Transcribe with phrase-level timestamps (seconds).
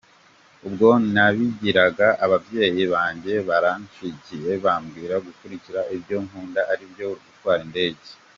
[0.67, 8.05] Ubwo nabibwiraga ababyeyi banjye baranshyigikiye bambwira gukurikira ibyo nkunda ari byo gutwara indege.